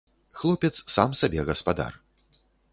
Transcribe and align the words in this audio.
Хлопец 0.39 0.71
сам 0.95 1.13
сабе 1.21 1.45
гаспадар. 1.53 1.93